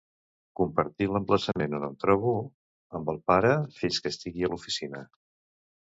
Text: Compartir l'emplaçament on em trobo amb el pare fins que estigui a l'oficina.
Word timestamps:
Compartir 0.59 1.07
l'emplaçament 1.11 1.77
on 1.81 1.85
em 1.89 1.93
trobo 2.05 2.35
amb 3.01 3.15
el 3.17 3.23
pare 3.33 3.55
fins 3.79 4.05
que 4.07 4.15
estigui 4.17 4.49
a 4.51 4.55
l'oficina. 4.55 5.09